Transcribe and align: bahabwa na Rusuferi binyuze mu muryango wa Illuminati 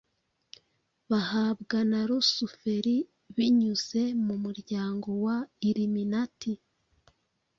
bahabwa 1.11 1.77
na 1.91 1.99
Rusuferi 2.09 2.97
binyuze 3.35 4.01
mu 4.25 4.35
muryango 4.43 5.09
wa 5.25 5.37
Illuminati 5.69 6.51